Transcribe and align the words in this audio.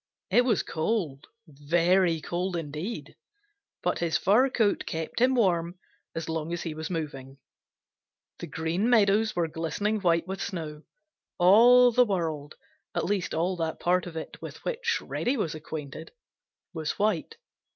It 0.31 0.45
was 0.45 0.63
cold, 0.63 1.27
very 1.47 2.21
cold 2.21 2.55
indeed, 2.55 3.15
but 3.83 3.99
his 3.99 4.17
fur 4.17 4.49
coat 4.49 4.87
kept 4.87 5.21
him 5.21 5.35
warm 5.35 5.77
as 6.15 6.27
long 6.27 6.51
as 6.51 6.63
he 6.63 6.73
was 6.73 6.89
moving. 6.89 7.37
The 8.39 8.47
Green 8.47 8.89
Meadows 8.89 9.35
were 9.35 9.47
glistening 9.47 9.99
white 9.99 10.25
with 10.27 10.41
snow. 10.41 10.81
All 11.37 11.91
the 11.91 12.03
world, 12.03 12.55
at 12.95 13.05
least 13.05 13.35
all 13.35 13.55
that 13.57 13.79
part 13.79 14.07
of 14.07 14.17
it 14.17 14.41
with 14.41 14.65
which 14.65 14.97
Reddy 15.03 15.37
was 15.37 15.53
acquainted, 15.53 16.09
was 16.73 16.97
white. 16.97 17.37